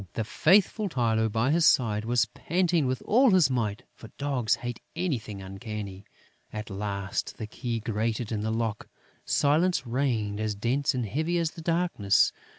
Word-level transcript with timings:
The 0.13 0.23
faithful 0.23 0.89
Tylô, 0.89 1.31
by 1.31 1.51
his 1.51 1.63
side, 1.63 2.05
was 2.05 2.25
panting 2.25 2.87
with 2.87 3.03
all 3.05 3.29
his 3.29 3.51
might, 3.51 3.83
for 3.93 4.07
dogs 4.17 4.55
hate 4.55 4.79
anything 4.95 5.43
uncanny. 5.43 6.05
At 6.51 6.71
last, 6.71 7.37
the 7.37 7.45
key 7.45 7.79
grated 7.79 8.31
in 8.31 8.41
the 8.41 8.49
lock. 8.49 8.89
Silence 9.25 9.85
reigned 9.85 10.39
as 10.39 10.55
dense 10.55 10.95
and 10.95 11.05
heavy 11.05 11.37
as 11.37 11.51
the 11.51 11.61
darkness. 11.61 12.31